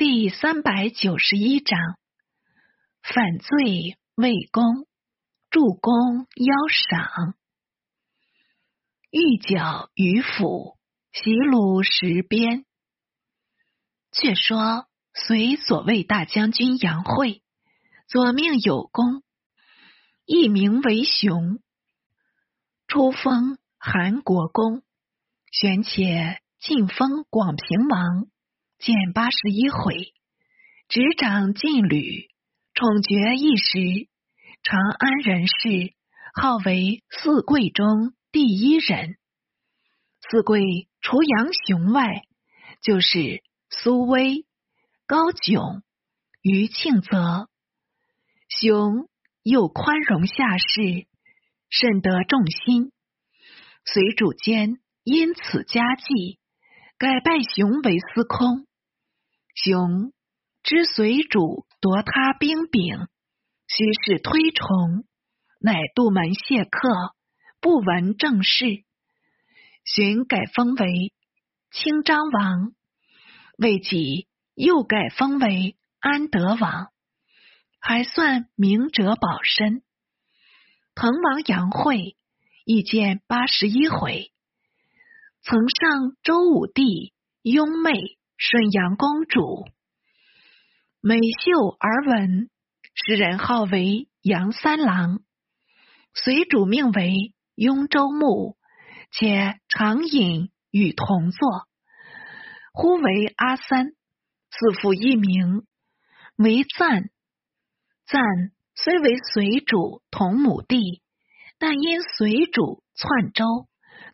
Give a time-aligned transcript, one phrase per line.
[0.00, 1.78] 第三百九十一章：
[3.02, 4.86] 反罪魏公，
[5.50, 7.34] 助公邀赏。
[9.10, 10.78] 玉角于府，
[11.12, 12.64] 袭虏十鞭。
[14.10, 17.42] 却说隋左卫大将军杨惠，
[18.08, 19.22] 左命有功，
[20.24, 21.60] 艺名为雄，
[22.86, 24.82] 初封韩国公，
[25.52, 28.28] 玄且晋封广平王，
[28.80, 30.14] 建八十一回，
[30.88, 32.30] 执掌禁旅，
[32.72, 34.08] 宠爵一时，
[34.62, 35.92] 长安人士，
[36.32, 38.14] 号为四贵中。
[38.32, 39.16] 第一人，
[40.30, 42.22] 四贵除杨雄外，
[42.80, 44.46] 就是苏威、
[45.06, 45.82] 高炯、
[46.40, 47.50] 于庆泽。
[48.48, 49.10] 雄
[49.42, 51.06] 又宽容下士，
[51.68, 52.92] 甚得众心。
[53.84, 56.38] 随主间因此加计，
[56.96, 58.66] 改拜雄为司空。
[59.54, 60.12] 雄
[60.62, 63.08] 知随主夺他兵柄，
[63.66, 65.04] 须是推崇，
[65.58, 67.14] 乃杜门谢客。
[67.62, 68.84] 不闻政事，
[69.84, 71.12] 寻改封为
[71.70, 72.72] 清章王，
[73.58, 76.90] 未几又改封为安德王，
[77.78, 79.82] 还算明哲保身。
[80.94, 82.16] 滕王杨惠
[82.64, 84.32] 一见八十一回，
[85.42, 87.92] 曾上周武帝拥妹
[88.42, 89.68] 顺阳公主，
[91.02, 92.48] 美秀而闻，
[92.94, 95.20] 时人号为杨三郎，
[96.14, 97.34] 随主命为。
[97.56, 98.56] 雍州牧，
[99.10, 101.68] 且常饮与同坐。
[102.72, 103.90] 呼为阿三，
[104.48, 105.66] 自父一名
[106.36, 107.10] 为赞。
[108.06, 108.22] 赞
[108.74, 111.02] 虽为随主同母弟，
[111.58, 113.44] 但因随主篡周，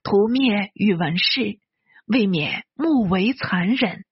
[0.03, 1.61] 屠灭宇文氏，
[2.07, 4.05] 未免目为残忍。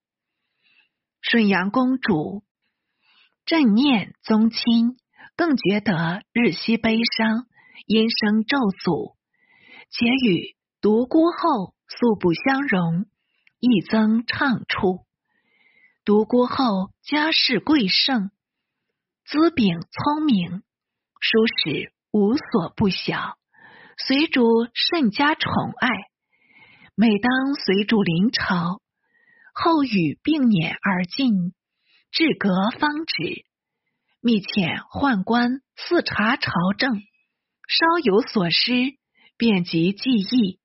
[1.26, 2.42] 顺阳公主
[3.46, 4.98] 正念宗亲，
[5.36, 7.46] 更觉得日夕悲伤，
[7.86, 9.14] 因生咒诅。
[9.88, 13.06] 且与独孤后素不相容，
[13.58, 15.06] 亦增畅处。
[16.04, 18.30] 独孤后家世贵盛，
[19.24, 20.62] 资禀聪明，
[21.20, 23.38] 书史无所不晓，
[23.96, 25.88] 随主甚加宠爱。
[26.94, 28.82] 每当随主临朝，
[29.54, 31.54] 后与并辇而进，
[32.10, 33.46] 至阁方止，
[34.20, 37.00] 密遣宦官四察朝政，
[37.66, 38.98] 稍有所失。
[39.36, 40.60] 便即记忆，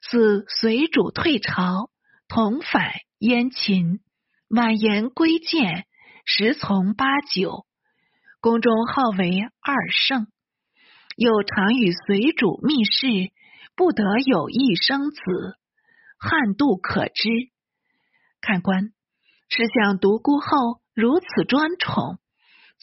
[0.00, 1.90] 似随主退朝，
[2.26, 4.00] 同返燕秦，
[4.48, 5.86] 婉言归见，
[6.24, 7.66] 十从八九。
[8.40, 10.26] 宫中号为二圣，
[11.16, 13.30] 又常与随主密室，
[13.76, 15.20] 不得有一生子，
[16.18, 17.28] 汉度可知。
[18.40, 18.92] 看官，
[19.48, 22.18] 是想独孤后如此专宠，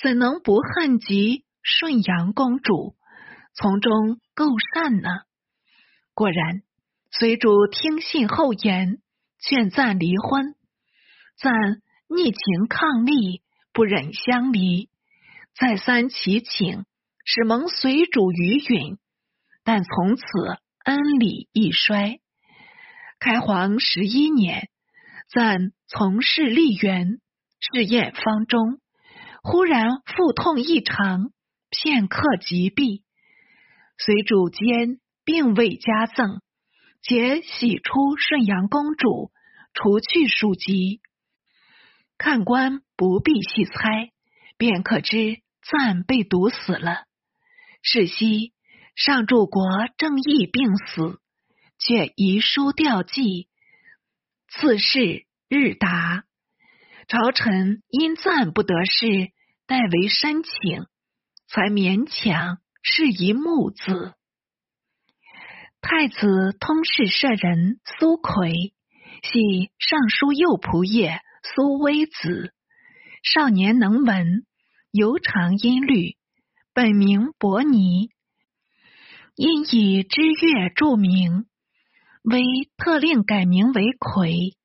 [0.01, 2.95] 怎能不恨及顺阳公主？
[3.53, 5.09] 从中构善呢。
[6.13, 6.61] 果然，
[7.11, 8.99] 随主听信后言，
[9.39, 10.55] 劝赞离婚。
[11.37, 11.53] 赞
[12.07, 13.41] 逆情抗力，
[13.73, 14.89] 不忍相离，
[15.57, 16.85] 再三祈请，
[17.25, 18.97] 使蒙随主余允。
[19.63, 20.23] 但从此
[20.83, 22.19] 恩礼一衰。
[23.19, 24.69] 开皇十一年，
[25.27, 27.19] 赞从事吏员，
[27.59, 28.79] 试验方中，
[29.41, 31.31] 忽然腹痛异常，
[31.69, 33.01] 片刻即毙。
[33.97, 36.41] 随主间并未加赠，
[37.01, 39.31] 且喜出顺阳公主，
[39.73, 41.01] 除去属籍。
[42.17, 44.11] 看官不必细猜，
[44.57, 47.05] 便可知赞被毒死了。
[47.81, 48.53] 是夕，
[48.95, 49.63] 上柱国
[49.97, 51.19] 正义病死，
[51.79, 53.49] 却遗书吊祭。
[54.57, 56.23] 次世日达，
[57.09, 59.31] 朝臣因赞不得事，
[59.67, 60.85] 代为申请，
[61.49, 62.59] 才勉强。
[62.81, 64.13] 是一木字。
[65.81, 68.53] 太子通事舍人苏奎，
[69.23, 71.19] 系尚书右仆射
[71.55, 72.53] 苏威子。
[73.23, 74.45] 少年能文，
[74.91, 76.15] 尤长音律，
[76.73, 78.11] 本名伯尼，
[79.35, 81.45] 因以知乐著名，
[82.25, 82.43] 为
[82.77, 84.57] 特令改名为魁。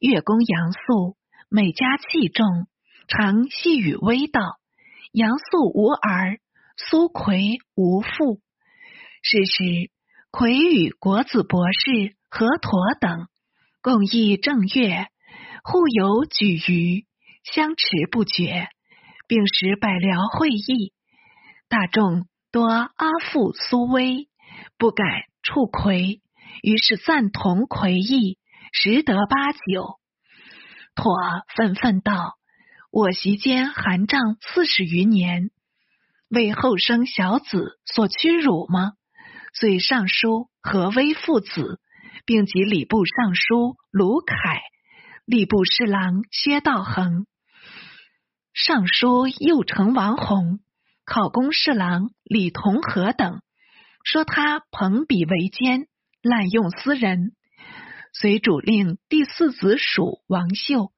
[0.00, 1.16] 乐公杨素
[1.50, 2.66] 每家器重，
[3.06, 4.40] 常细语微道。
[5.12, 6.38] 杨素无儿。
[6.78, 8.38] 苏奎无父，
[9.22, 9.90] 是时
[10.30, 13.28] 奎与国子博士何佗等
[13.80, 15.06] 共议正月，
[15.64, 17.06] 互有举于
[17.44, 18.68] 相持不绝，
[19.26, 20.92] 并使百僚会议。
[21.70, 24.28] 大众多阿父苏威，
[24.76, 25.06] 不敢
[25.42, 26.20] 触奎，
[26.62, 28.38] 于是赞同奎意，
[28.72, 29.98] 时得八九。
[30.94, 31.14] 妥
[31.54, 32.34] 愤愤道
[32.90, 35.50] ：“我席间寒帐四十余年，
[36.28, 38.92] 为后生小子所屈辱吗？”
[39.58, 41.80] 遂上书何威父子，
[42.26, 44.60] 并及礼部尚书卢凯、
[45.24, 47.26] 礼部侍郎薛道衡、
[48.52, 50.60] 尚书右丞王弘、
[51.06, 53.40] 考功侍郎李同和等，
[54.04, 55.86] 说他朋比为奸，
[56.28, 57.32] 滥用私人。
[58.12, 60.92] 随主令第四子属王秀，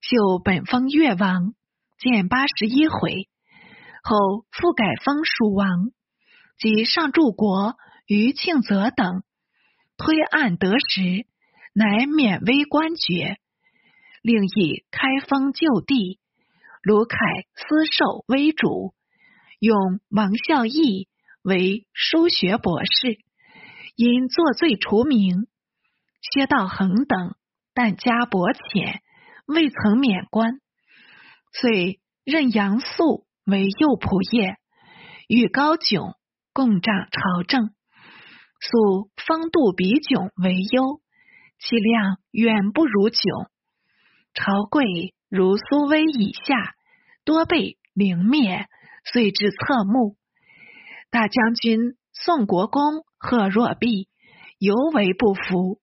[0.00, 1.54] 秀本封越王，
[1.98, 3.28] 建八十一回，
[4.02, 5.90] 后复改封蜀王。
[6.58, 7.74] 及上柱国
[8.06, 9.24] 于庆泽等
[9.96, 11.26] 推案得实，
[11.72, 13.38] 乃免微官爵，
[14.22, 16.20] 另以开封旧地。
[16.82, 17.16] 卢凯
[17.54, 18.94] 私授微主，
[19.58, 21.08] 用王孝义
[21.42, 23.18] 为书学博士，
[23.94, 25.46] 因作罪除名。
[26.20, 27.34] 薛道衡等
[27.74, 29.02] 但家薄浅，
[29.46, 30.60] 未曾免官，
[31.52, 34.56] 遂任杨素为右仆射，
[35.28, 36.14] 与高炯。
[36.54, 37.70] 共掌朝政，
[38.60, 41.00] 素风度比炯为优，
[41.58, 43.48] 气量远不如炯。
[44.34, 46.74] 朝贵如苏威以下，
[47.24, 48.66] 多被凌灭，
[49.10, 50.18] 遂至侧目。
[51.10, 54.08] 大将军宋国公贺若弼
[54.58, 55.78] 尤为不服，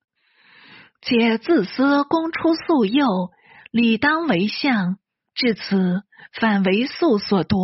[1.01, 3.31] 且自私公出素幼，
[3.71, 4.97] 理当为相，
[5.33, 6.03] 至此
[6.33, 7.61] 反为素所夺，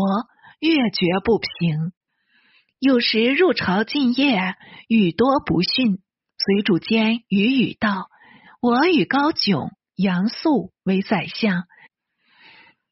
[0.62, 1.92] 越觉不平。
[2.80, 4.56] 有时入朝进谒，
[4.88, 6.00] 语多不逊。
[6.38, 8.07] 随主间语语道
[8.62, 11.63] ：“我与高炯、杨素为宰相，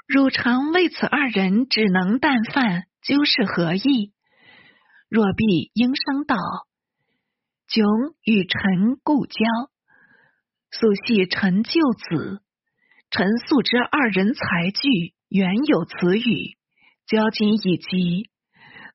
[0.05, 4.11] 汝常为此二人只能淡饭，究是何意？”
[5.09, 6.35] 若必应声道
[7.73, 9.33] ：“炯与臣故交，
[10.69, 12.39] 素系臣旧子。
[13.09, 16.55] 臣素知二人才具，原有此语，
[17.07, 18.29] 交今已极。”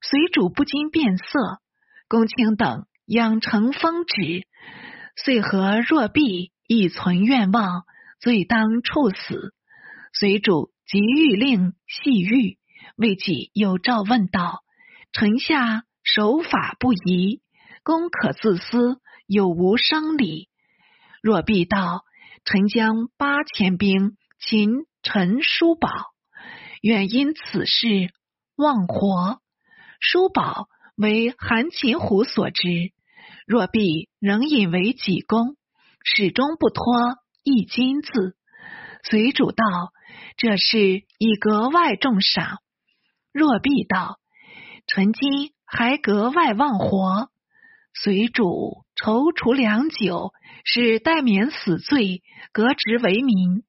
[0.01, 1.59] 随主不禁变色，
[2.07, 4.47] 公卿等养成风止，
[5.17, 7.83] 遂和若必亦存愿望，
[8.21, 9.53] 罪当处死。
[10.13, 12.57] 随主即欲令细狱，
[12.95, 14.61] 未几有诏问道
[15.11, 17.41] ：“臣下守法不宜，
[17.89, 20.47] 公可自私，有无生理？”
[21.23, 22.03] 若必道
[22.45, 25.89] ：“臣将八千兵擒陈叔宝，
[26.83, 28.11] 愿因此事
[28.55, 29.41] 忘活。”
[29.99, 32.91] 叔宝为韩擒虎所知，
[33.47, 35.57] 若必仍引为己功，
[36.03, 36.85] 始终不脱
[37.43, 38.35] 一金字。
[39.01, 39.65] 随主道
[40.37, 40.77] ：“这事
[41.17, 42.59] 已格外重赏。”
[43.33, 44.19] 若必道
[44.85, 47.31] ：“臣今还格外忘活。”
[47.93, 50.31] 随主踌躇良久，
[50.65, 53.63] 使待免死罪，革职为民。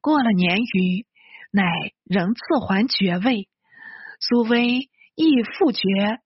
[0.00, 1.06] 过了年余，
[1.50, 1.64] 乃
[2.04, 3.48] 仍赐还爵位。
[4.20, 4.88] 苏威。
[5.16, 5.78] 亦复爵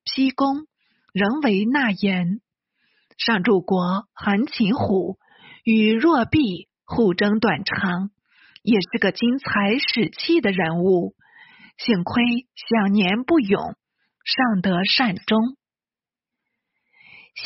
[0.03, 0.67] 披功，
[1.13, 2.41] 仍为纳言。
[3.19, 5.19] 上柱国韩擒虎
[5.63, 8.09] 与若弼互争短长，
[8.63, 11.15] 也是个精才使气的人物。
[11.77, 12.25] 幸亏
[12.55, 13.61] 享年不永，
[14.25, 15.59] 尚得善终。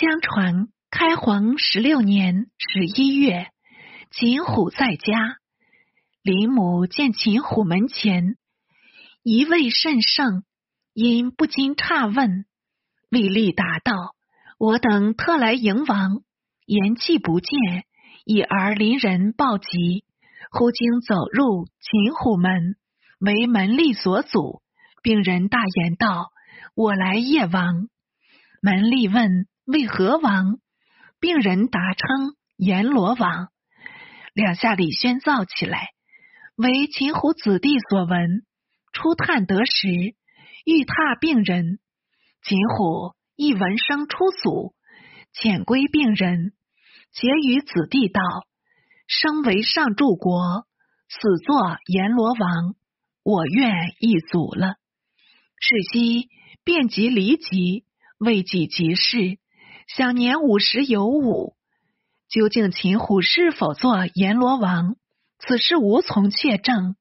[0.00, 3.48] 相传开皇十六年十一月，
[4.10, 5.36] 秦虎在家，
[6.22, 8.38] 林母见秦虎门前
[9.22, 10.44] 一位甚盛。
[10.94, 12.46] 因不禁诧问，
[13.11, 13.92] 李立答道
[14.58, 16.22] ：“我等特来迎王，
[16.64, 17.84] 言既不见，
[18.25, 20.04] 已而邻人报急，
[20.50, 22.76] 忽经走入秦虎门，
[23.20, 24.62] 为门吏所阻，
[25.02, 26.30] 病人大言道
[26.75, 27.88] ：‘我来夜王。’
[28.62, 30.59] 门吏问为何王，
[31.21, 33.49] 病人答称阎罗王。
[34.35, 35.90] 两下里宣造起来，
[36.57, 38.45] 为秦虎子弟所闻，
[38.92, 40.14] 初探得时。”
[40.64, 41.81] 欲踏病人，
[42.45, 44.76] 秦虎一闻声出阻，
[45.35, 46.52] 遣归病人，
[47.11, 48.23] 结与子弟道
[49.09, 50.69] ：“生为上柱国，
[51.09, 52.76] 死作阎罗王，
[53.25, 54.76] 我愿一阻了。”
[55.59, 56.28] 是夕
[56.62, 57.85] 便即离疾，
[58.19, 59.38] 未几即事，
[59.94, 61.54] 享年五十有五。
[62.30, 64.96] 究竟秦虎是否做阎罗王，
[65.38, 66.96] 此事无从确证，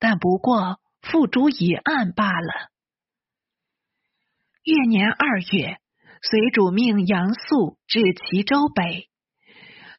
[0.00, 2.70] 但不过付诸一案罢了。
[4.64, 5.78] 月年二月，
[6.22, 9.08] 随主命杨素至齐州北，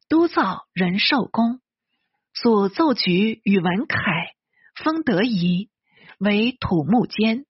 [0.10, 1.62] 督造仁寿宫。
[2.34, 4.01] 所奏举宇文凯，
[4.75, 5.70] 封德仪
[6.20, 7.46] 为土木监。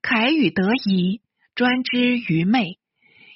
[0.00, 1.20] 凯与德仪
[1.54, 2.78] 专知愚昧，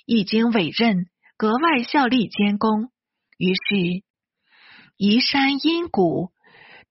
[0.06, 2.92] 一经委任，格外效力监工。
[3.38, 4.04] 于是
[4.96, 6.30] 移山阴谷，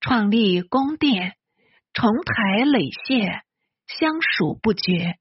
[0.02, 1.36] 创立宫殿，
[1.94, 3.42] 重台垒榭，
[3.88, 5.16] 相属不绝。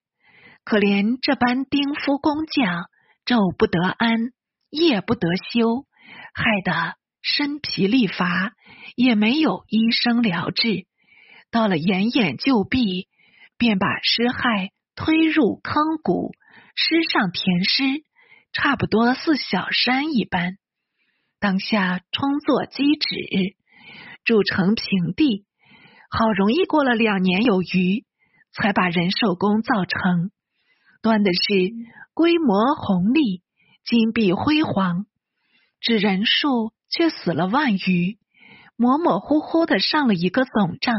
[0.65, 2.87] 可怜这般丁夫工匠，
[3.25, 4.33] 昼不得安，
[4.71, 5.87] 夜不得休，
[6.35, 8.55] 害得身疲力乏，
[8.97, 10.85] 也没有医生疗治。
[11.53, 13.07] 到了奄奄就毙，
[13.57, 16.33] 便把尸骸推入坑谷，
[16.75, 18.05] 尸上填诗，
[18.53, 20.59] 差不多似小山一般。
[21.39, 23.57] 当下充作基址，
[24.25, 25.45] 筑成平地，
[26.11, 28.05] 好容易过了两年有余，
[28.53, 30.31] 才把仁寿宫造成。
[31.01, 31.73] 端的是
[32.13, 33.43] 规模宏丽，
[33.85, 35.07] 金碧辉煌，
[35.81, 38.19] 只人数却死了万余，
[38.77, 40.95] 模模糊糊的上了一个总账，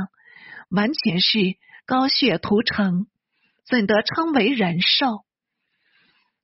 [0.70, 1.56] 完全是
[1.86, 3.08] 高血屠城，
[3.68, 5.25] 怎得称为仁寿？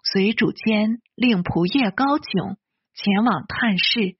[0.03, 2.58] 随主监令仆夜高炯
[2.96, 4.17] 前往探视，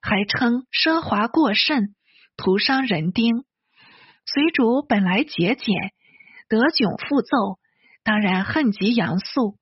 [0.00, 1.94] 还称奢华过甚，
[2.36, 3.44] 徒伤人丁。
[4.26, 5.92] 随主本来节俭，
[6.48, 7.58] 得炯复奏。
[8.04, 9.56] 当然恨极杨素，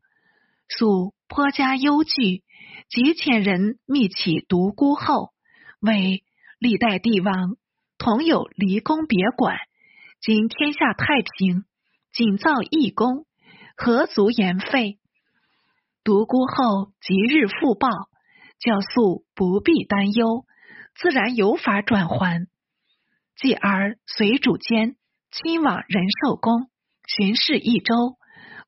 [0.69, 2.43] 素颇加忧惧，
[2.89, 5.31] 即遣人密启独孤后，
[5.81, 6.25] 为
[6.59, 7.57] 历代帝王
[7.99, 9.57] 同有离宫别馆。
[10.21, 11.65] 今天下太平，
[12.13, 13.27] 仅造一宫，
[13.77, 14.99] 何足言废？
[16.05, 17.89] 独孤后即日复报，
[18.59, 20.45] 教素不必担忧，
[20.97, 22.49] 自然有法转还。
[23.37, 24.97] 继而随主监
[25.31, 26.69] 亲往仁寿宫
[27.07, 28.17] 巡视一周。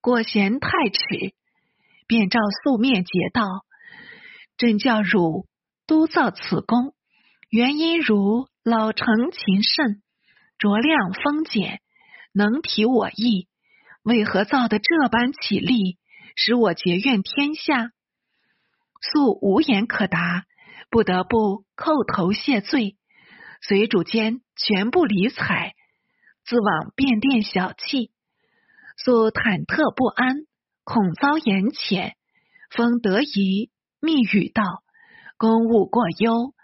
[0.00, 1.34] 果嫌太迟，
[2.06, 3.42] 便召素面解道
[4.58, 5.46] ：“朕教汝
[5.86, 6.94] 督造此宫，
[7.48, 10.02] 原因如老成勤慎，
[10.58, 11.80] 酌量丰俭，
[12.34, 13.48] 能体我意。
[14.02, 15.96] 为何造的这般绮丽，
[16.34, 17.90] 使我结怨天下？”
[19.12, 20.44] 素无言可答，
[20.90, 22.96] 不得不叩头谢罪。
[23.60, 25.72] 随主间全不理睬，
[26.44, 28.10] 自往便殿小憩。
[28.96, 30.36] 素忐忑不安，
[30.84, 32.12] 恐遭言遣，
[32.70, 34.62] 封得宜密语道
[35.38, 36.54] ：“公务过忧，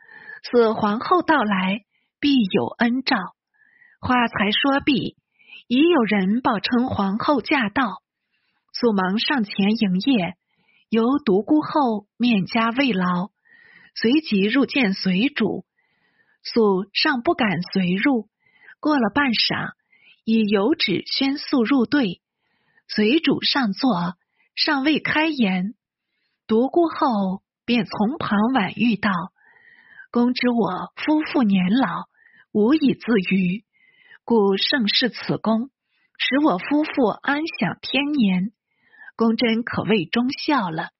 [0.43, 1.85] 似皇后到来，
[2.21, 3.17] 必有恩诏。”
[4.01, 5.17] 话才说毕，
[5.67, 8.03] 已有人报称皇后驾到。
[8.73, 10.35] 素忙上前迎谒，
[10.89, 13.31] 由独孤后面加慰劳，
[13.95, 15.65] 随即入见随主。
[16.43, 18.29] 素尚不敢随入，
[18.81, 19.73] 过了半晌。
[20.25, 22.21] 以有旨宣素入队，
[22.87, 24.17] 随主上座，
[24.55, 25.75] 尚未开言，
[26.47, 29.11] 独孤后便从旁婉谕道
[30.13, 32.05] ：“公知我夫妇年老，
[32.53, 33.65] 无以自娱，
[34.25, 35.71] 故盛世此功，
[36.17, 38.53] 使我夫妇安享天年。
[39.21, 40.93] 公真可谓忠孝了。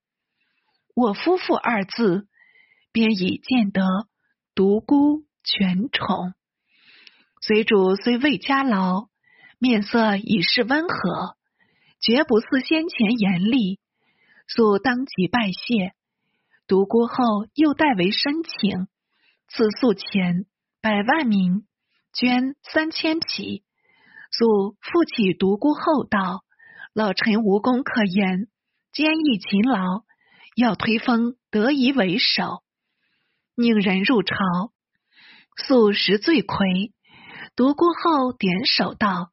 [0.95, 2.29] 我夫妇二字，
[2.93, 3.83] 便已见得
[4.55, 6.35] 独孤全宠。
[7.41, 9.09] 随主虽未加劳。”
[9.63, 11.37] 面色已是温和，
[12.01, 13.79] 绝不似先前严厉。
[14.49, 15.93] 素当即拜谢，
[16.67, 18.87] 独孤后又代为申请，
[19.49, 20.47] 赐素钱
[20.81, 21.67] 百万名，
[22.15, 23.63] 捐三千匹。
[24.31, 26.43] 素复起独孤后道
[26.93, 28.49] ：“老臣无功可言，
[28.93, 30.03] 坚毅勤劳，
[30.57, 32.63] 要推封德仪为首，
[33.55, 34.35] 宁人入朝。”
[35.67, 36.93] 素实罪魁，
[37.55, 39.31] 独孤后点首道。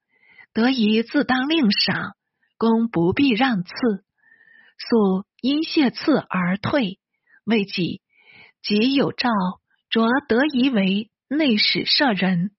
[0.54, 2.16] 得宜自当令赏，
[2.58, 3.72] 公不必让赐。
[4.78, 7.00] 素因谢赐而退。
[7.44, 8.02] 未几，
[8.62, 9.30] 即有诏
[9.90, 12.52] 着得宜为内史舍人。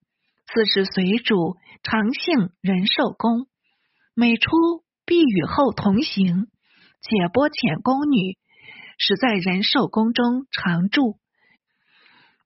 [0.46, 3.48] 此时随主常幸仁寿宫，
[4.14, 4.50] 每出
[5.08, 6.48] 必与后同行，
[7.00, 8.36] 且拨遣宫女，
[8.98, 11.16] 使在仁寿宫中常住，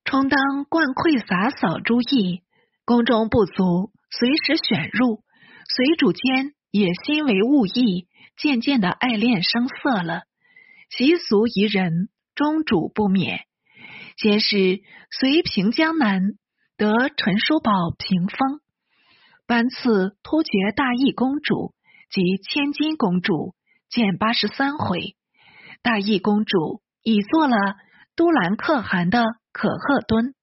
[0.04, 2.42] 充当灌馈洒扫诸役。
[2.85, 5.25] 宫中不足，随时选入。
[5.75, 10.23] 随主间也心为物役，渐渐的爱恋声色了。
[10.88, 13.40] 习俗宜人，终主不免。
[14.16, 16.23] 先是随平江南
[16.76, 18.61] 得陈叔宝屏风，
[19.49, 21.75] 班赐突厥大义公主
[22.12, 23.54] 及千金公主，
[23.88, 25.16] 见八十三回。
[25.81, 27.57] 大义公主已做了
[28.14, 30.35] 都兰可汗的可贺敦，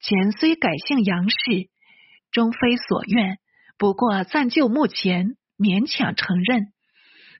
[0.00, 1.68] 前虽改姓杨氏，
[2.30, 3.38] 终非所愿。
[3.76, 6.72] 不过暂就目前勉强承认，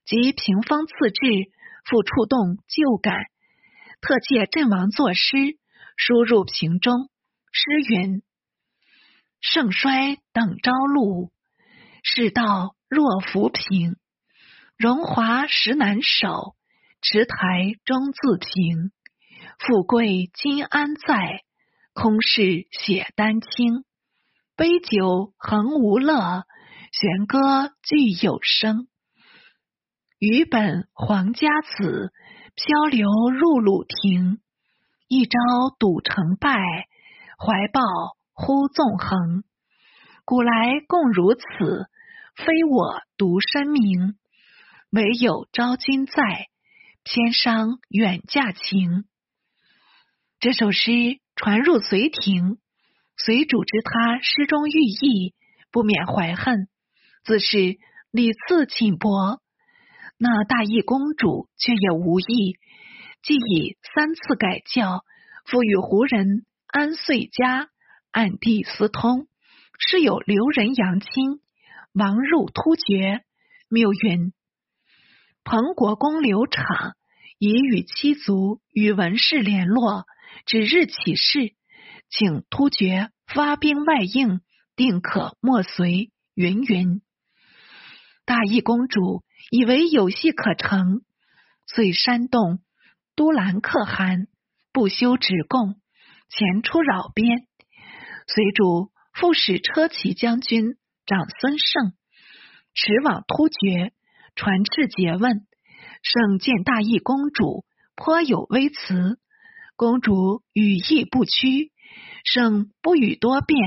[0.04, 1.50] 及屏风赐制，
[1.85, 3.14] 复触动旧感，
[4.02, 5.59] 特借阵亡作诗，
[5.97, 7.09] 输入瓶中。
[7.52, 8.23] 诗云
[9.40, 11.32] ：“盛衰等朝露，
[12.04, 13.97] 世道若浮萍。
[14.76, 16.56] 荣华实难守，
[17.00, 17.37] 池台
[17.85, 18.90] 终自平。
[19.61, 21.44] 富贵今安在？
[21.92, 23.85] 空是血丹青，
[24.56, 26.44] 杯酒恒无乐，
[26.92, 28.88] 弦歌俱有声。
[30.18, 32.12] 余本皇家子，
[32.54, 34.40] 漂流入鲁庭。
[35.09, 35.38] 一朝
[35.78, 36.59] 赌成败，
[37.38, 37.82] 怀抱
[38.32, 39.44] 忽纵横。
[40.25, 41.40] 古来共如此，
[42.37, 44.16] 非我独身名。
[44.90, 46.49] 唯有昭君在，
[47.04, 49.04] 偏伤远嫁情。
[50.40, 52.58] 这首诗传入隋庭，
[53.16, 55.34] 隋主知他诗中寓意，
[55.70, 56.68] 不免怀恨，
[57.25, 57.78] 自是
[58.10, 59.40] 屡次请薄。
[60.18, 62.56] 那大义公主却也无意。
[63.22, 65.04] 既已三次改教，
[65.44, 67.68] 赋予胡人安遂家，
[68.10, 69.28] 暗地私通，
[69.78, 71.40] 是有留人杨亲，
[71.92, 73.25] 亡入突厥。
[73.68, 74.32] 谬云：
[75.44, 76.94] 彭国公刘昶
[77.38, 80.06] 已与妻族与文士联络，
[80.47, 81.54] 指日起事，
[82.09, 84.40] 请突厥发兵外应，
[84.76, 86.11] 定可莫随。
[86.35, 87.02] 云云。
[88.25, 91.02] 大义公主以为有戏可成，
[91.66, 92.61] 遂煽动。
[93.16, 94.28] 都兰可汗
[94.73, 95.75] 不修止贡，
[96.30, 97.47] 前出扰边。
[98.26, 100.76] 随主副使车骑将军
[101.10, 101.92] 长孙胜
[102.72, 103.92] 驰往突厥，
[104.36, 105.44] 传旨诘问。
[106.04, 107.64] 圣见大义公主
[107.96, 109.18] 颇有微词，
[109.74, 111.72] 公主语意不屈。
[112.22, 113.58] 胜不语多辩，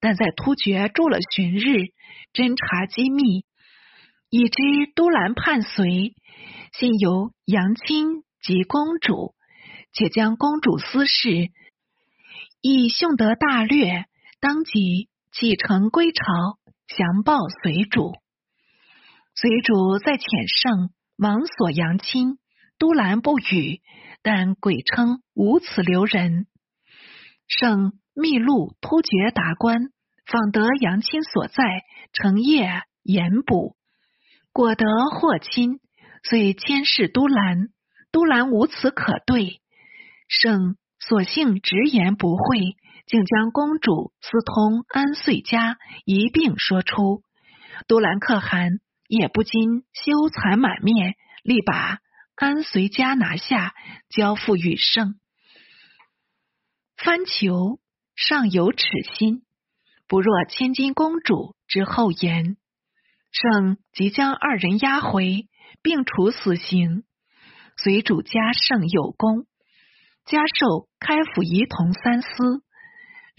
[0.00, 1.92] 但在突厥住了旬日，
[2.32, 3.44] 侦查机密，
[4.30, 6.14] 已知都兰叛隋，
[6.72, 8.24] 信由杨亲。
[8.42, 9.34] 及公主，
[9.92, 11.50] 且将公主私事
[12.62, 14.06] 以兄得大略，
[14.40, 16.24] 当即启程归朝，
[16.96, 18.14] 详报随主。
[19.34, 22.38] 随主在遣圣王所杨亲，
[22.78, 23.80] 都兰不语，
[24.22, 26.46] 但鬼称无此留人。
[27.46, 29.90] 圣密录突厥达官，
[30.26, 33.76] 访得杨亲所在，成夜严捕，
[34.52, 35.78] 果得获亲，
[36.24, 37.68] 遂监视都兰。
[38.12, 39.60] 都兰无此可对，
[40.26, 42.74] 圣索性直言不讳，
[43.10, 47.24] 竟将公主私通安遂家一并说出。
[47.88, 51.98] 都兰可汗也不禁羞惭满面，力把
[52.36, 53.74] 安遂家拿下，
[54.10, 55.18] 交付与圣。
[56.96, 57.80] 番求
[58.14, 59.42] 尚有耻心，
[60.06, 62.56] 不若千金公主之后言。
[63.32, 65.48] 圣即将二人押回，
[65.82, 67.02] 并处死刑。
[67.76, 69.46] 随主家圣有功，
[70.26, 72.62] 加授开府仪同三司，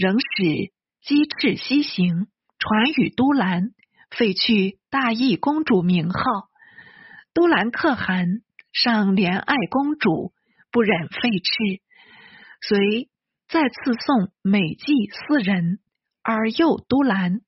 [0.02, 2.26] 仍使鸡翅西行，
[2.58, 3.70] 传与都兰，
[4.10, 6.20] 废去大义公主名号。
[7.36, 8.42] 都兰可汗
[8.74, 10.34] 尚怜爱公主，
[10.72, 11.84] 不忍废斥，
[12.68, 13.10] 遂
[13.48, 15.78] 再次送美妓四人，
[16.24, 17.42] 而又都兰。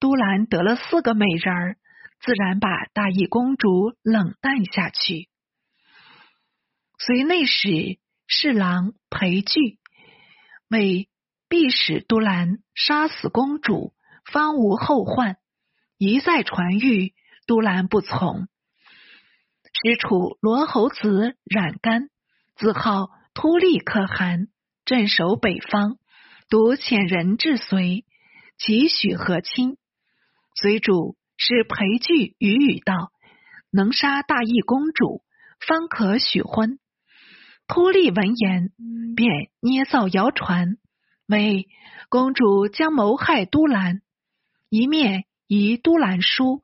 [0.00, 1.76] 都兰得了四个美人儿，
[2.22, 5.28] 自然把大义公主冷淡下去。
[6.98, 9.78] 随内史侍郎裴矩
[10.70, 11.10] 为
[11.52, 13.92] 必使都兰杀死公主，
[14.24, 15.36] 方无后患。
[15.98, 17.12] 一再传谕，
[17.46, 18.48] 都兰不从。
[19.74, 22.08] 使楚罗侯子冉干，
[22.56, 24.48] 自号突利可汗，
[24.86, 25.98] 镇守北方，
[26.48, 28.06] 独遣人至隋，
[28.56, 29.76] 其许和亲。
[30.54, 33.12] 随主是裴矩语语道
[33.70, 35.22] ：“能杀大义公主，
[35.60, 36.78] 方可许婚。”
[37.68, 38.70] 突利闻言，
[39.14, 40.78] 便捏造谣传，
[41.26, 41.68] 为
[42.08, 44.02] 公主将谋害都兰，
[44.68, 46.62] 一面以都兰书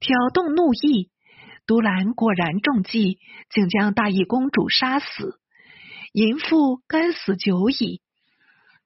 [0.00, 1.10] 挑动怒意。
[1.66, 5.38] 都兰果然中计，竟将大义公主杀死。
[6.12, 8.02] 淫妇该死久矣。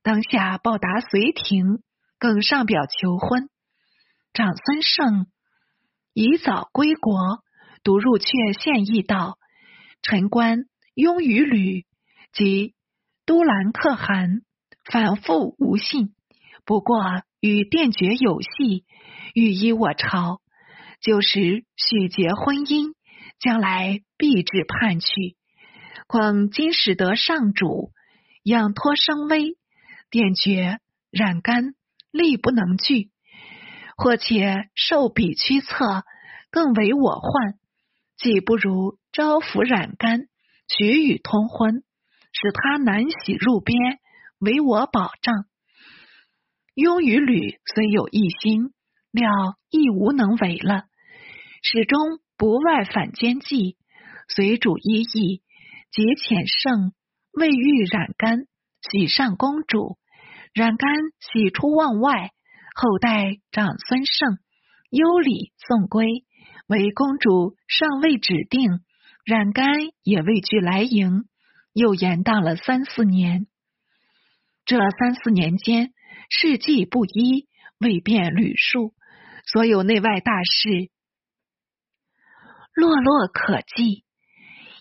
[0.02, 1.82] 当下报答隋廷，
[2.18, 3.48] 更上表求婚。
[4.32, 5.26] 长孙晟
[6.12, 7.42] 宜早归国，
[7.82, 9.38] 独入阙献议道
[10.02, 11.84] ：“臣官。”拥于吕
[12.32, 12.74] 及
[13.26, 14.40] 都兰可汗，
[14.90, 16.14] 反复无信。
[16.64, 17.00] 不过
[17.40, 18.84] 与殿爵有隙，
[19.34, 20.40] 欲依我朝，
[21.00, 22.94] 旧时许结婚姻，
[23.38, 25.36] 将来必至叛去。
[26.06, 27.90] 况今使得上主
[28.42, 29.56] 仰托声威，
[30.10, 30.78] 殿爵
[31.10, 31.74] 染干
[32.10, 33.10] 力不能拒，
[33.96, 36.04] 或且受彼驱策，
[36.50, 37.54] 更为我患。
[38.16, 40.28] 既不如招抚染干。
[40.68, 41.84] 许与通婚，
[42.32, 43.78] 使他难喜入边，
[44.38, 45.34] 为我保障。
[46.74, 48.70] 雍与吕虽有一心，
[49.10, 49.30] 料
[49.70, 50.84] 亦无能为了。
[51.62, 53.76] 始终不外反间计，
[54.28, 55.42] 随主依议，
[55.90, 56.92] 即遣圣
[57.32, 58.46] 未遇染干，
[58.82, 59.96] 喜上公主，
[60.52, 60.90] 冉干
[61.32, 62.30] 喜出望外，
[62.74, 64.38] 后代长孙晟
[64.90, 66.24] 优礼送归，
[66.66, 68.80] 为公主尚未指定，
[69.24, 69.66] 冉干
[70.02, 71.24] 也未具来迎，
[71.72, 73.46] 又延宕了三四年。
[74.66, 75.92] 这三四年间，
[76.28, 77.46] 事迹不一，
[77.78, 78.94] 未便捋述，
[79.46, 80.90] 所有内外大事，
[82.74, 84.04] 落落可记。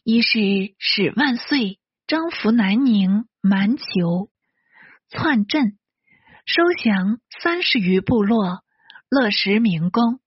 [0.03, 4.29] 一是使万岁征服南宁、蛮酋，
[5.09, 5.77] 篡镇，
[6.47, 8.63] 收降三十余部落，
[9.07, 10.19] 乐食民工；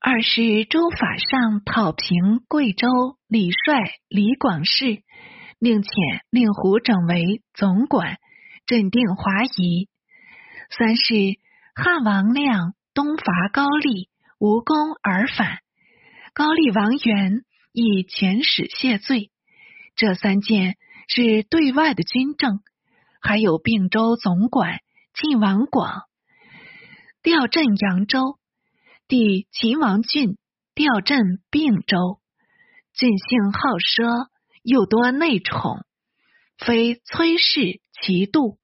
[0.00, 2.86] 二是州法上讨平贵州
[3.26, 5.02] 李帅李广世，
[5.58, 8.18] 令遣令狐整为总管，
[8.66, 9.88] 镇定华夷；
[10.70, 11.14] 三是
[11.74, 15.58] 汉王亮东伐高丽，无功而返，
[16.32, 17.44] 高丽王元。
[17.76, 19.32] 以遣使谢罪，
[19.96, 20.76] 这三件
[21.08, 22.60] 是对外的军政。
[23.20, 24.78] 还有并州总管
[25.12, 26.02] 晋王广
[27.20, 28.38] 调镇扬州，
[29.08, 30.38] 弟秦王俊
[30.72, 32.20] 调镇并州。
[32.92, 34.28] 俊性好奢，
[34.62, 35.84] 又多内宠，
[36.56, 38.58] 非崔氏其度，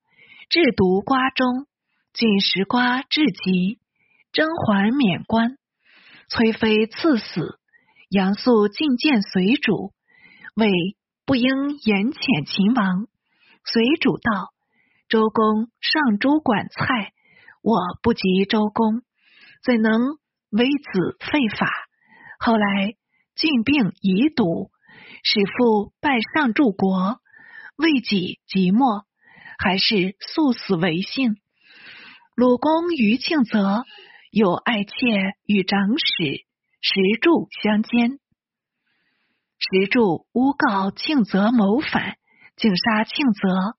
[0.49, 1.67] 制毒瓜中。
[2.13, 3.79] 俊食瓜至极，
[4.33, 5.57] 甄嬛免官，
[6.29, 7.59] 崔妃赐死。
[8.09, 9.93] 杨素进见随主，
[10.57, 10.69] 谓
[11.25, 11.47] 不应
[11.85, 13.07] 言遣秦王。
[13.65, 14.51] 随主道
[15.09, 17.13] ：“周公上诸管蔡，
[17.63, 19.03] 我不及周公，
[19.63, 20.01] 怎能
[20.51, 21.69] 为子废法？”
[22.41, 22.97] 后来
[23.37, 24.73] 郡病已笃，
[25.23, 27.21] 使父拜上柱国，
[27.77, 29.05] 为己即没，
[29.63, 31.37] 还是素死为幸。
[32.35, 33.85] 鲁公于庆泽
[34.31, 34.91] 有爱妾
[35.45, 36.47] 与长史。
[36.83, 38.19] 石柱相奸，
[39.59, 42.17] 石柱诬告庆泽谋反，
[42.57, 43.77] 竟杀庆泽。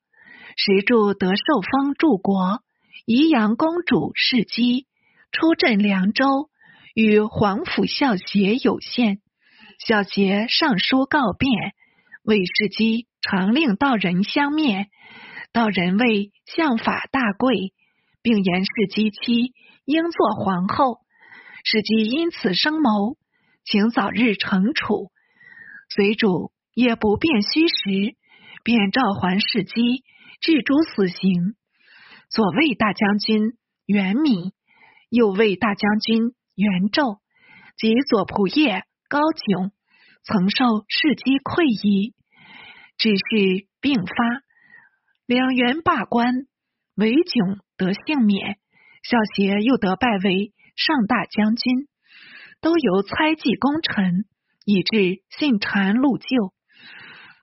[0.56, 2.62] 石柱得受封柱国，
[3.08, 4.86] 宜阳公主世姬
[5.32, 6.52] 出镇凉州，
[6.94, 9.20] 与皇甫孝协有限。
[9.80, 11.52] 孝协上书告变，
[12.22, 14.92] 为世姬常令道人相面。
[15.54, 17.74] 道人谓相法大贵，
[18.22, 19.54] 并言世姬妻
[19.86, 21.00] 应做皇后。
[21.64, 23.18] 使姬因此生谋，
[23.66, 25.12] 请早日惩处。
[25.94, 28.16] 随主也不便虚实，
[28.64, 30.04] 便召还世姬，
[30.40, 31.56] 置诸死刑。
[32.30, 34.54] 左卫大将军袁敏，
[35.10, 37.20] 右卫大将军袁胄
[37.78, 39.72] 及左仆射高炯，
[40.24, 42.16] 曾受世姬馈依，
[42.98, 44.16] 只是病发，
[45.32, 46.46] 两员罢官，
[46.94, 48.58] 韦炯得幸免，
[49.02, 50.52] 孝协又得拜为。
[50.76, 51.88] 上大将军
[52.60, 54.26] 都由猜忌功臣，
[54.66, 56.28] 以致信谗禄就。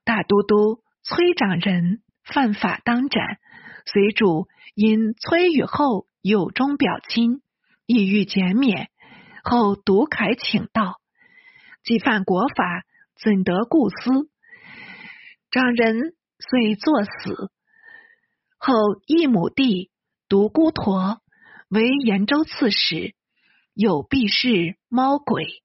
[0.04, 3.38] 大都督崔长仁犯法当斩，
[3.86, 7.40] 随主因崔与后有中表亲，
[7.86, 8.90] 意欲减免，
[9.42, 10.96] 后独凯请道：
[11.84, 12.82] 既犯国法，
[13.22, 14.28] 怎得故私？
[15.50, 17.50] 长人遂作死。
[18.58, 18.74] 后
[19.06, 19.90] 一母弟
[20.28, 21.22] 独孤陀
[21.68, 23.14] 为延州刺史。
[23.74, 25.62] 有必是猫鬼，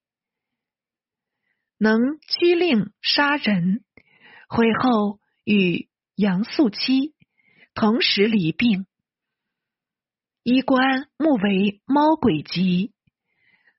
[1.79, 3.84] 能驱令杀人。
[4.47, 7.15] 会后与杨素妻
[7.73, 8.86] 同时离病，
[10.43, 12.93] 衣冠目为猫鬼疾。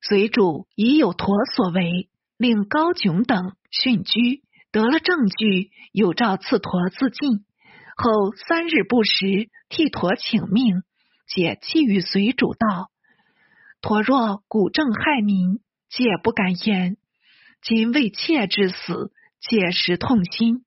[0.03, 7.46] 随主已有陀所为，令高炯等殉居，得了证据，有诏赐陀自尽。
[7.97, 10.83] 后三日不食，替陀请命，
[11.29, 12.91] 且弃于随主道。
[13.81, 16.97] 陀若古正害民，皆不敢言。
[17.63, 20.65] 今为妾之死，切实痛心，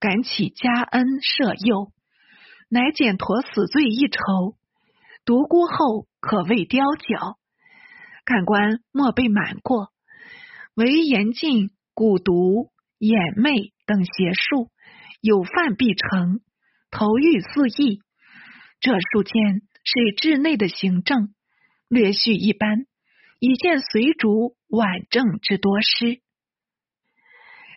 [0.00, 1.92] 感起加恩赦宥，
[2.68, 4.56] 乃减陀死罪一筹。
[5.24, 7.38] 独孤后可谓雕角，
[8.24, 9.90] 看官莫被瞒过，
[10.74, 14.70] 唯严禁蛊毒、眼魅等邪术，
[15.20, 16.40] 有犯必成，
[16.94, 18.00] 投狱肆意。
[18.80, 21.34] 这数件是治内的行政。
[21.88, 22.86] 略叙一般，
[23.38, 26.20] 以见随主晚政之多失。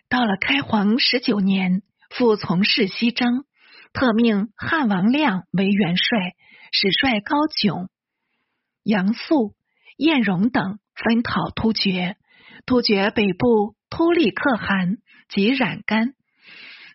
[0.08, 3.44] 到了开皇十九年，复从事西征，
[3.92, 6.34] 特命汉王亮为元帅，
[6.72, 7.90] 使帅高炯、
[8.82, 9.54] 杨素、
[9.98, 12.16] 晏荣等分讨突厥。
[12.66, 14.96] 突厥北部突利可汗
[15.28, 16.14] 及冉干，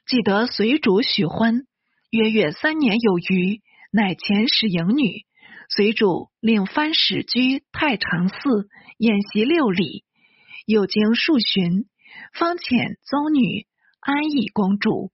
[0.07, 1.67] 既得随主许婚，
[2.13, 3.59] 约月三年有余，
[3.91, 5.25] 乃遣使迎女。
[5.67, 10.03] 随主令藩使居太常寺演习六礼，
[10.67, 11.87] 又经数旬，
[12.31, 13.65] 方遣宗女
[13.99, 15.09] 安邑公主。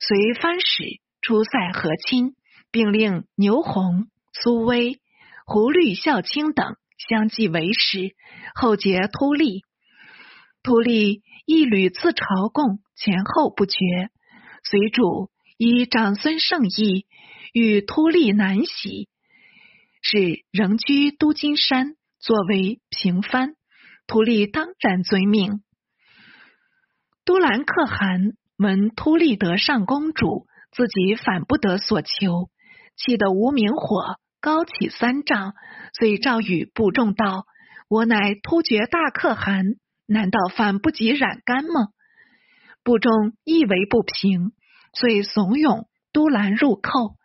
[0.00, 2.34] 随藩使出塞和亲，
[2.72, 4.98] 并令牛弘、苏威、
[5.46, 8.16] 胡律孝卿等相继为师，
[8.56, 9.62] 后结突利。
[10.64, 13.76] 突利一屡自朝贡，前后不绝。
[14.64, 15.30] 随主
[15.64, 17.06] 以长孙胜义
[17.52, 19.08] 与突利南徙，
[20.02, 23.54] 是仍居都金山，作为平藩。
[24.08, 25.62] 突利当然遵命。
[27.24, 32.50] 都兰可汗闻突利得上公主，自己反不得所求，
[32.96, 35.54] 气得无名火高起三丈，
[35.96, 37.46] 遂诏谕部众道
[37.88, 41.90] ：“我乃突厥大可汗，难道反不及染干吗？”
[42.82, 43.12] 部众
[43.44, 44.50] 亦为不平，
[44.92, 47.16] 遂怂恿都兰入寇。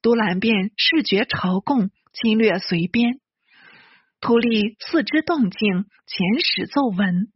[0.00, 3.20] 都兰便视觉朝贡，侵略随边。
[4.20, 7.28] 突利四之动静，遣使奏闻。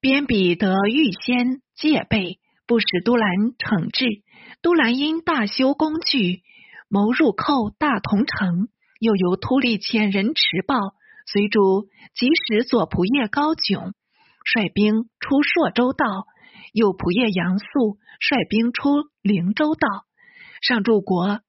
[0.00, 4.22] 边彼得预先戒备，不使都兰惩治。
[4.62, 6.42] 都兰因大修工具，
[6.88, 8.68] 谋入寇大同城，
[8.98, 10.76] 又由突利遣人持报，
[11.26, 13.92] 随主即使左仆射高炯
[14.44, 16.26] 率兵出朔州道，
[16.72, 19.88] 右仆射杨素率兵出灵州道，
[20.62, 21.40] 上柱国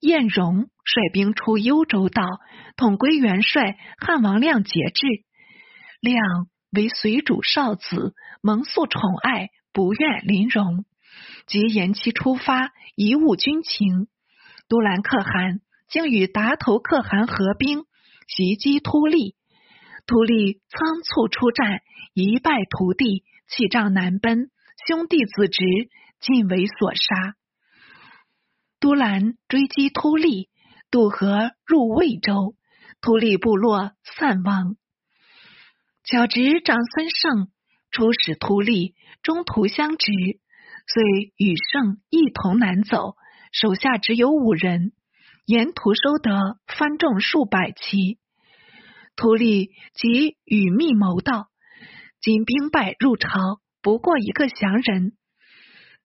[0.00, 2.24] 晏荣率兵出幽州道，
[2.76, 5.06] 统归元帅汉王亮节制。
[6.00, 6.20] 亮
[6.70, 10.84] 为随主少子，蒙素宠爱，不愿临戎，
[11.46, 14.08] 即延期出发，贻误军情。
[14.68, 17.84] 都兰可汗竟与达头可汗合兵
[18.26, 19.36] 袭击突利，
[20.06, 21.80] 突利仓促出战，
[22.12, 24.50] 一败涂地，弃帐南奔，
[24.86, 25.64] 兄弟子侄
[26.20, 27.34] 尽为所杀。
[28.78, 30.50] 都兰追击突利，
[30.90, 32.54] 渡河入魏州，
[33.00, 34.76] 突利部落散亡。
[36.04, 37.48] 小侄长孙胜
[37.90, 40.12] 出使突利，中途相执，
[40.86, 43.16] 遂与胜一同南走，
[43.52, 44.92] 手下只有五人，
[45.46, 48.18] 沿途收得番众数百骑。
[49.16, 51.48] 突利即与密谋道
[52.20, 55.12] ：“今兵败入朝，不过一个降人，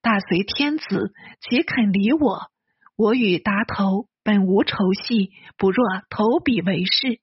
[0.03, 2.51] 大隋天子岂肯理我？”
[2.95, 7.19] 我与达头本无仇隙，不若投笔为誓。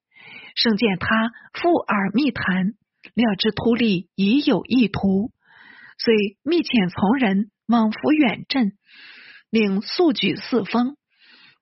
[0.56, 2.72] 胜见他附耳密谈，
[3.14, 5.30] 料知突利已有意图，
[5.96, 8.72] 遂密遣从人往伏远镇，
[9.50, 10.96] 令速举四封。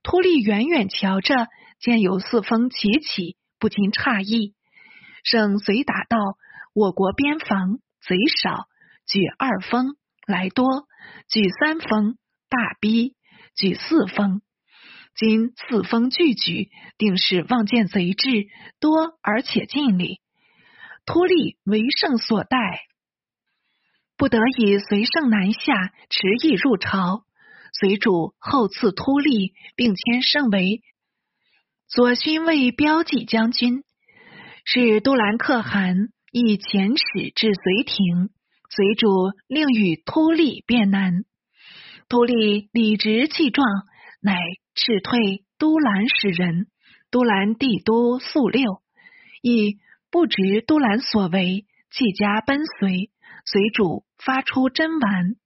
[0.03, 1.49] 突利远远瞧着，
[1.81, 4.55] 见有四封齐起，不禁诧异。
[5.23, 6.17] 胜随答道
[6.73, 8.69] ：“我国边防贼少，
[9.07, 10.87] 举二封来多，
[11.29, 12.17] 举三封
[12.49, 13.15] 大逼。”
[13.57, 14.43] 举四封，
[15.15, 18.29] 今四封俱举，定是望见贼至
[18.81, 20.21] 多而且尽力。
[21.07, 22.83] 突利为胜所待，
[24.19, 27.25] 不得已随胜南下，迟意入朝。
[27.73, 30.83] 随主后赐突利，并迁胜为
[31.89, 33.85] 左勋卫标记将军。
[34.67, 38.29] 是都兰可汗以遣使至隋庭，
[38.71, 39.09] 随主
[39.49, 41.25] 令与突利辩难。
[42.09, 43.67] 突利理直气壮，
[44.21, 44.39] 乃
[44.75, 46.67] 斥退都兰使人。
[47.09, 48.83] 都兰帝都肃六，
[49.41, 49.79] 亦
[50.11, 53.11] 不知都兰所为，弃家奔随。
[53.47, 55.37] 随主发出真丸，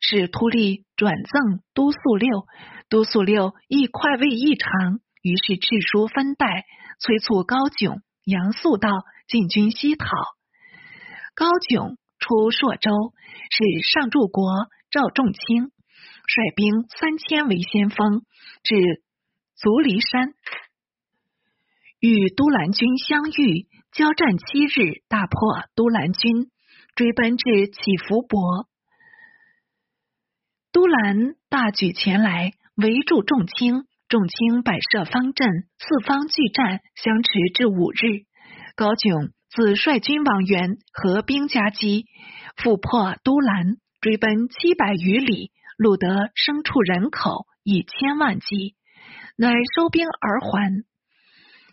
[0.00, 2.46] 使突利转赠都肃六。
[2.88, 6.64] 都肃六亦快慰异常，于是敕书分代，
[6.98, 8.88] 催促高炯、杨素道
[9.28, 10.06] 进军西讨。
[11.34, 12.90] 高炯出朔州，
[13.50, 15.72] 使上柱国赵仲卿。
[16.32, 18.22] 率兵三千为先锋，
[18.62, 19.02] 至
[19.56, 20.32] 足离山，
[21.98, 26.52] 与都兰军相遇，交战七日，大破都兰军，
[26.94, 28.68] 追奔至乞伏伯。
[30.70, 38.22] 都兰大举前来，围住众卿，众卿摆设方阵，四方拒战，相持至五日。
[38.76, 42.06] 高炯子率军往援，合兵夹击，
[42.56, 45.52] 复破都兰，追奔七百余里。
[45.76, 48.74] 录得牲畜人口以千万计，
[49.34, 50.84] 乃收兵而还。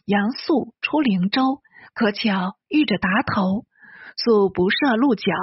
[0.05, 1.59] 杨素出灵州，
[1.93, 3.65] 可巧遇着达头，
[4.15, 5.33] 素不设鹿角，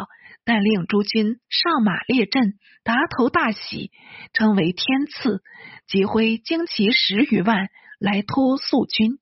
[0.46, 2.54] 但令诸军上马列阵。
[2.84, 3.90] 达头大喜，
[4.32, 5.42] 称为天赐，
[5.86, 7.68] 即挥精骑十余万
[7.98, 9.18] 来突素军。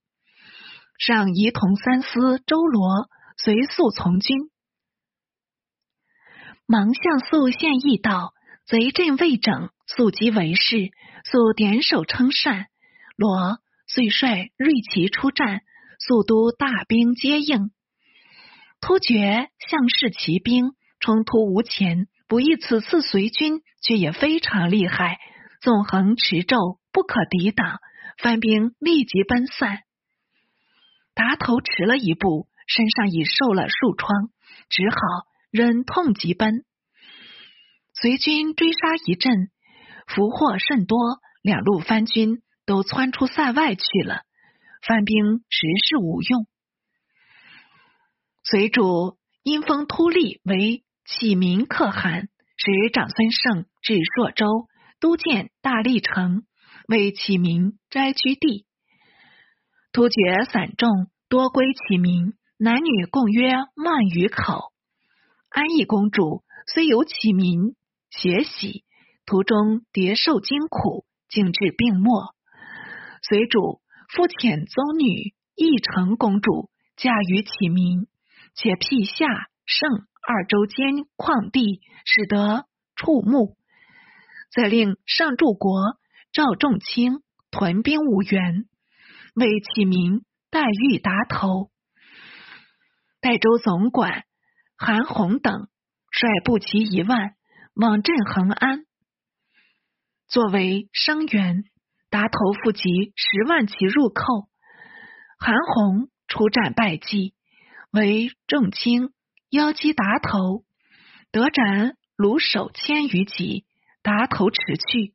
[0.98, 4.50] 上仪同三司周罗随速从军，
[6.66, 8.32] 忙向素献议道。
[8.64, 10.92] 贼阵未整，速即为事。
[11.24, 12.66] 速点手称善。
[13.16, 15.62] 罗遂率锐骑出战，
[15.98, 17.72] 速都大兵接应。
[18.80, 25.18] 突厥项氏骑兵冲突无前，不意此次随军却也非常厉害。
[25.60, 27.80] 纵横驰骤，不可抵挡。
[28.18, 29.80] 番兵立即奔散。
[31.14, 34.30] 达头迟了一步，身上已受了数疮，
[34.68, 34.96] 只好
[35.50, 36.64] 忍痛疾奔。
[37.94, 39.50] 随军追杀一阵，
[40.06, 40.98] 俘获甚多，
[41.42, 44.22] 两路番军都窜出塞外去了。
[44.86, 46.46] 番兵实是无用。
[48.42, 54.66] 随主因封突利为启民可汗，使长孙晟至朔州
[54.98, 56.44] 督建大历城，
[56.88, 58.66] 为启民斋居地。
[59.92, 64.72] 突厥散众多归启民，男女共约万余口。
[65.50, 67.76] 安邑公主虽有启民
[68.08, 68.84] 携喜，
[69.26, 72.34] 途中迭受惊苦，竟至病没。
[73.22, 78.06] 随主复遣宗女义成公主嫁于启民。
[78.54, 79.26] 且辟下
[79.66, 79.90] 圣
[80.26, 82.64] 二州间旷地，使得
[82.96, 83.56] 触目。
[84.50, 85.98] 再令上柱国
[86.32, 88.66] 赵仲卿屯兵五原，
[89.34, 91.70] 为起民待遇达头。
[93.20, 94.24] 代州总管
[94.76, 95.68] 韩红等
[96.10, 97.34] 率步骑一万
[97.74, 98.84] 往镇恒安，
[100.28, 101.64] 作为声援。
[102.10, 102.82] 达头复集
[103.16, 104.50] 十万骑入寇，
[105.38, 107.32] 韩红出战败绩。
[107.90, 109.14] 为众卿
[109.48, 110.62] 邀击达头，
[111.30, 113.64] 得斩卢守千余级，
[114.02, 115.14] 达头驰去。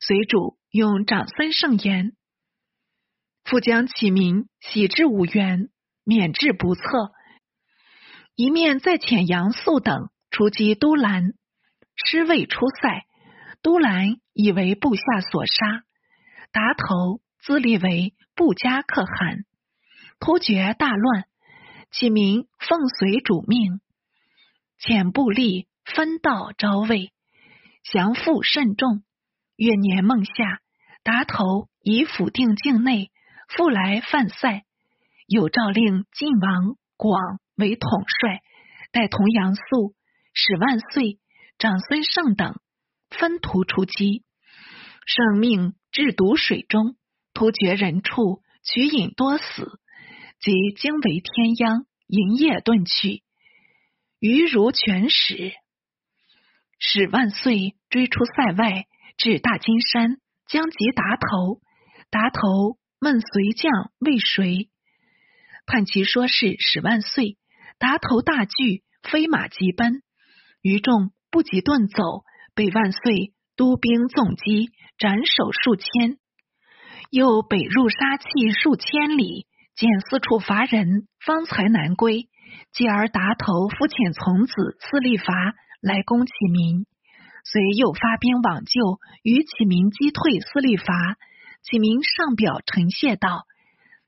[0.00, 2.12] 随主用长孙盛言，
[3.44, 5.68] 复将启民徙至五原，
[6.04, 6.82] 免至不测。
[8.34, 11.34] 一面再遣杨素等出击都兰，
[11.96, 13.06] 师未出塞，
[13.62, 15.82] 都兰以为部下所杀，
[16.52, 19.44] 达头自立为部家可汗，
[20.20, 21.24] 突厥大乱。
[21.90, 23.80] 启民奉随主命，
[24.78, 27.14] 遣部吏分道招魏，
[27.82, 29.02] 降附甚众。
[29.56, 30.60] 月年孟夏，
[31.02, 33.10] 达头以府定境内，
[33.48, 34.64] 复来犯塞。
[35.26, 38.40] 有诏令晋王广为统帅，
[38.92, 39.94] 带同杨素、
[40.32, 41.18] 史万岁、
[41.58, 42.60] 长孙晟等
[43.10, 44.24] 分途出击。
[45.06, 46.96] 圣命至毒水中，
[47.34, 49.80] 突厥人畜取饮多死。
[50.40, 53.22] 即惊为天殃，营业遁去，
[54.20, 55.52] 余如全使。
[56.78, 61.60] 使万岁追出塞外，至大金山，将及达头。
[62.08, 64.68] 达头问随将为谁？
[65.66, 67.36] 探其说是使万岁。
[67.78, 70.02] 达头大惧，飞马急奔。
[70.62, 72.24] 余众不及遁走，
[72.56, 76.18] 被万岁督兵纵击，斩首数千，
[77.10, 79.46] 又北入杀气数千里。
[79.76, 82.28] 见四处伐人，方才难归。
[82.72, 85.32] 继而达头复遣从子司立伐
[85.80, 86.84] 来攻启民，
[87.44, 91.16] 遂又发兵往救，与启民击退司立伐。
[91.62, 93.46] 启明上表陈谢道：“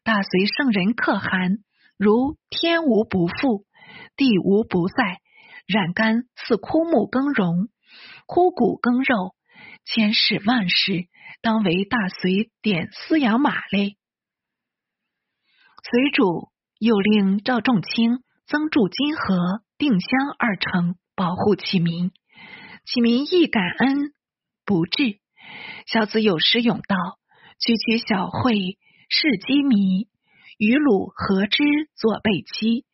[0.03, 1.59] 大隋圣人可汗，
[1.99, 3.67] 如天无不复，
[4.17, 5.21] 地无不在。
[5.67, 7.69] 染干似枯木耕荣，
[8.27, 9.35] 枯骨耕肉，
[9.85, 11.07] 千世万世，
[11.43, 13.97] 当为大隋点饲养马嘞。”
[15.91, 22.11] 随主又令赵仲卿增筑金河、定襄二城，保护启民。
[22.85, 24.13] 启民亦感恩
[24.65, 25.21] 不至。
[25.87, 26.97] 小子有诗咏道
[27.61, 28.79] ：“区区小会
[29.11, 30.09] 是机迷，
[30.59, 31.63] 与鲁何之
[31.95, 32.87] 作备妻？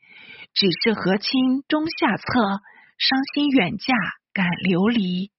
[0.54, 2.24] 只是和亲中下策，
[2.98, 3.94] 伤心远嫁
[4.32, 5.30] 感流离。”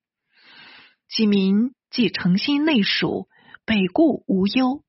[1.10, 3.28] 启民既诚心内属，
[3.66, 4.84] 北顾无忧。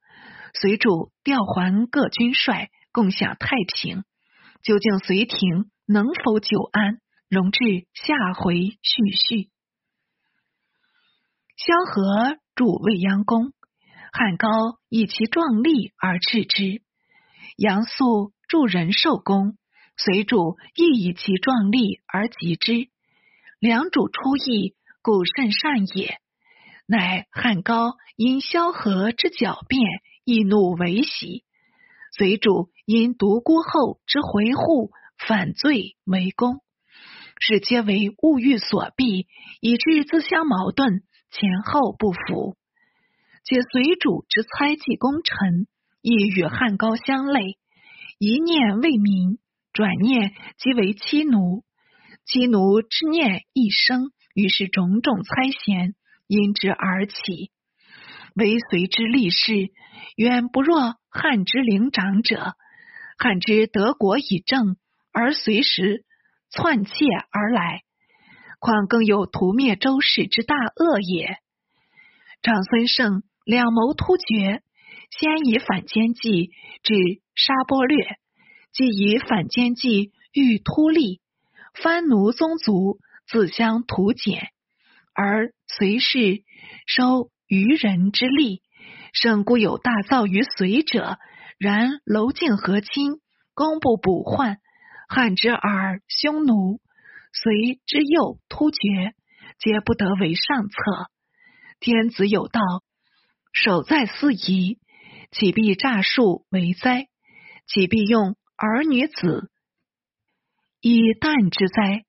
[0.55, 4.05] 随主调还各军帅，共享太平。
[4.63, 7.01] 究竟隋廷能否久安？
[7.29, 9.51] 容至下回续叙。
[11.57, 13.53] 萧何筑未央宫，
[14.13, 16.83] 汉高以其壮丽而斥之；
[17.57, 19.57] 杨素助仁寿宫，
[19.97, 22.89] 隋主亦以其壮丽而极之。
[23.59, 26.19] 两主出意，故甚善也。
[26.87, 29.83] 乃汉高因萧何之狡辩。
[30.31, 31.43] 易怒为喜，
[32.13, 34.91] 随主因独孤后之回护
[35.27, 36.61] 反罪为功，
[37.41, 39.25] 是皆为物欲所蔽，
[39.63, 42.57] 以致自相矛盾，前后不符。
[43.49, 45.67] 且随主之猜忌功臣，
[46.03, 47.57] 亦与汉高相类，
[48.19, 49.39] 一念为民，
[49.73, 51.65] 转念即为妻奴，
[52.27, 55.95] 妻奴之念一生，于是种种猜嫌
[56.27, 57.51] 因之而起。
[58.35, 59.71] 为隋之立事，
[60.15, 62.53] 远不若汉之灵长者。
[63.17, 64.77] 汉之德国以正，
[65.11, 66.05] 而随时
[66.51, 66.93] 篡窃
[67.31, 67.81] 而来，
[68.59, 71.39] 况更有屠灭周氏之大恶也。
[72.43, 74.61] 长孙晟两谋突厥，
[75.11, 76.51] 先以反间计
[76.83, 76.95] 至
[77.35, 78.19] 沙钵略，
[78.75, 81.23] 即以反间计欲突利，
[81.73, 84.49] 藩奴宗族自相图减，
[85.15, 86.43] 而随氏
[86.87, 88.61] 收渔人之利。
[89.15, 91.17] 胜固有大造于隋者，
[91.59, 93.13] 然娄敬和亲，
[93.55, 94.59] 工部补患，
[95.09, 96.83] 汉之耳匈奴，
[97.33, 99.15] 隋之右突厥，
[99.59, 100.77] 皆不得为上策。
[101.81, 102.61] 天子有道，
[103.61, 104.79] 守在四夷，
[105.33, 107.09] 岂必诈术为灾？
[107.67, 109.51] 岂必用儿女子
[110.81, 112.05] 以旦之哉？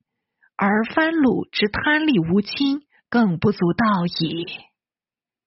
[0.55, 4.45] 而藩鲁之贪利无亲，更不足道矣。